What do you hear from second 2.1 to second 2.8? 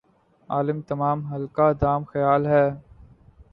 خیال ھے